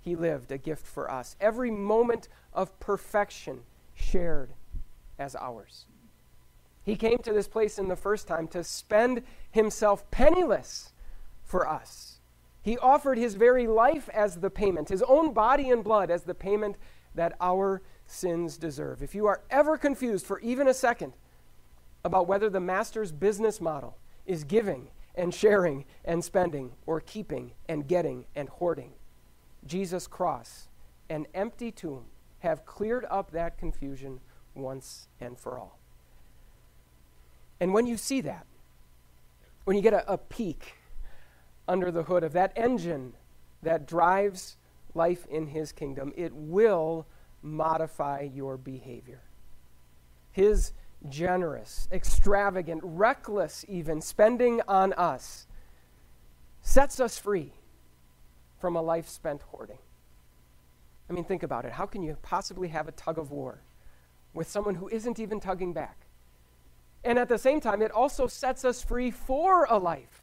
he 0.00 0.16
lived 0.16 0.50
a 0.50 0.58
gift 0.58 0.86
for 0.86 1.10
us. 1.10 1.36
Every 1.40 1.70
moment 1.70 2.28
of 2.52 2.78
perfection 2.80 3.60
shared 3.94 4.50
as 5.18 5.36
ours. 5.36 5.86
He 6.82 6.96
came 6.96 7.18
to 7.18 7.32
this 7.32 7.48
place 7.48 7.78
in 7.78 7.88
the 7.88 7.96
first 7.96 8.26
time 8.26 8.48
to 8.48 8.64
spend 8.64 9.22
himself 9.50 10.10
penniless 10.10 10.92
for 11.44 11.68
us. 11.68 12.20
He 12.62 12.78
offered 12.78 13.18
his 13.18 13.34
very 13.34 13.66
life 13.66 14.08
as 14.10 14.36
the 14.36 14.50
payment, 14.50 14.88
his 14.88 15.02
own 15.02 15.32
body 15.32 15.70
and 15.70 15.84
blood 15.84 16.10
as 16.10 16.24
the 16.24 16.34
payment 16.34 16.76
that 17.14 17.34
our 17.40 17.82
sins 18.06 18.56
deserve. 18.56 19.02
If 19.02 19.14
you 19.14 19.26
are 19.26 19.42
ever 19.50 19.76
confused 19.76 20.26
for 20.26 20.40
even 20.40 20.66
a 20.66 20.74
second 20.74 21.12
about 22.04 22.26
whether 22.26 22.48
the 22.48 22.60
master's 22.60 23.12
business 23.12 23.60
model 23.60 23.98
is 24.26 24.44
giving 24.44 24.88
and 25.20 25.34
sharing 25.34 25.84
and 26.02 26.24
spending 26.24 26.72
or 26.86 26.98
keeping 26.98 27.52
and 27.68 27.86
getting 27.86 28.24
and 28.34 28.48
hoarding. 28.48 28.92
Jesus' 29.66 30.06
cross 30.06 30.68
and 31.10 31.26
empty 31.34 31.70
tomb 31.70 32.06
have 32.38 32.64
cleared 32.64 33.04
up 33.10 33.30
that 33.32 33.58
confusion 33.58 34.20
once 34.54 35.08
and 35.20 35.38
for 35.38 35.58
all. 35.58 35.78
And 37.60 37.74
when 37.74 37.86
you 37.86 37.98
see 37.98 38.22
that, 38.22 38.46
when 39.64 39.76
you 39.76 39.82
get 39.82 39.92
a, 39.92 40.10
a 40.10 40.16
peek 40.16 40.76
under 41.68 41.90
the 41.90 42.04
hood 42.04 42.24
of 42.24 42.32
that 42.32 42.52
engine 42.56 43.12
that 43.62 43.86
drives 43.86 44.56
life 44.94 45.26
in 45.26 45.48
his 45.48 45.70
kingdom, 45.70 46.14
it 46.16 46.34
will 46.34 47.06
modify 47.42 48.22
your 48.22 48.56
behavior. 48.56 49.20
His 50.32 50.72
generous, 51.08 51.88
extravagant, 51.92 52.80
reckless, 52.84 53.64
even 53.68 54.00
spending 54.00 54.60
on 54.68 54.92
us 54.94 55.46
sets 56.62 57.00
us 57.00 57.18
free 57.18 57.52
from 58.58 58.76
a 58.76 58.82
life 58.82 59.08
spent 59.08 59.42
hoarding. 59.42 59.78
I 61.08 61.12
mean, 61.12 61.24
think 61.24 61.42
about 61.42 61.64
it. 61.64 61.72
How 61.72 61.86
can 61.86 62.02
you 62.02 62.16
possibly 62.22 62.68
have 62.68 62.86
a 62.86 62.92
tug 62.92 63.18
of 63.18 63.30
war 63.30 63.62
with 64.34 64.48
someone 64.48 64.76
who 64.76 64.88
isn't 64.88 65.18
even 65.18 65.40
tugging 65.40 65.72
back? 65.72 66.06
And 67.02 67.18
at 67.18 67.28
the 67.28 67.38
same 67.38 67.60
time, 67.60 67.82
it 67.82 67.90
also 67.90 68.26
sets 68.26 68.64
us 68.64 68.82
free 68.82 69.10
for 69.10 69.64
a 69.64 69.78
life 69.78 70.22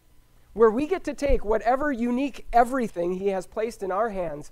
where 0.54 0.70
we 0.70 0.88
get 0.88 1.04
to 1.04 1.14
take 1.14 1.44
whatever 1.44 1.92
unique 1.92 2.48
everything 2.54 3.14
He 3.14 3.28
has 3.28 3.46
placed 3.46 3.84
in 3.84 3.92
our 3.92 4.10
hands, 4.10 4.52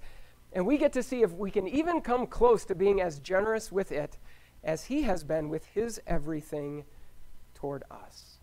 and 0.54 0.66
we 0.66 0.78
get 0.78 0.94
to 0.94 1.04
see 1.04 1.22
if 1.22 1.32
we 1.32 1.52
can 1.52 1.68
even 1.68 2.02
come 2.02 2.28
close 2.28 2.66
to 2.66 2.76
being 2.76 3.02
as 3.02 3.20
generous 3.20 3.72
with 3.72 3.92
it 3.92 4.18
as 4.66 4.86
He 4.86 5.04
has 5.04 5.24
been 5.24 5.48
with 5.48 5.66
His 5.68 6.02
everything 6.06 6.84
toward 7.54 7.84
us. 7.90 8.40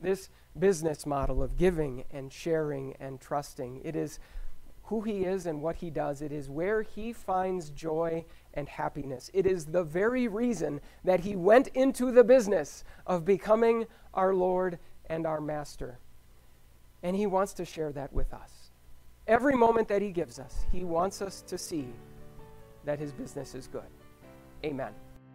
This 0.00 0.28
business 0.58 1.06
model 1.06 1.42
of 1.42 1.56
giving 1.56 2.04
and 2.10 2.30
sharing 2.32 2.94
and 3.00 3.20
trusting, 3.20 3.80
it 3.82 3.96
is 3.96 4.20
who 4.84 5.00
He 5.00 5.24
is 5.24 5.46
and 5.46 5.62
what 5.62 5.76
He 5.76 5.90
does. 5.90 6.20
It 6.20 6.32
is 6.32 6.50
where 6.50 6.82
He 6.82 7.12
finds 7.12 7.70
joy 7.70 8.24
and 8.52 8.68
happiness. 8.68 9.30
It 9.32 9.46
is 9.46 9.64
the 9.64 9.82
very 9.82 10.28
reason 10.28 10.80
that 11.02 11.20
He 11.20 11.34
went 11.34 11.68
into 11.68 12.12
the 12.12 12.24
business 12.24 12.84
of 13.06 13.24
becoming 13.24 13.86
our 14.12 14.34
Lord 14.34 14.78
and 15.06 15.26
our 15.26 15.40
Master. 15.40 15.98
And 17.02 17.16
He 17.16 17.26
wants 17.26 17.54
to 17.54 17.64
share 17.64 17.90
that 17.92 18.12
with 18.12 18.34
us. 18.34 18.70
Every 19.26 19.54
moment 19.54 19.88
that 19.88 20.02
He 20.02 20.10
gives 20.10 20.38
us, 20.38 20.66
He 20.70 20.84
wants 20.84 21.22
us 21.22 21.42
to 21.42 21.56
see 21.56 21.88
that 22.84 22.98
His 22.98 23.12
business 23.12 23.54
is 23.54 23.66
good. 23.66 23.88
Amen. 24.64 24.92